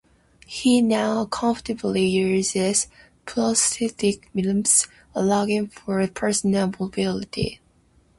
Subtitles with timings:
[0.47, 2.87] He now comfortably uses
[3.27, 7.61] prosthetic limbs, allowing for personal mobility.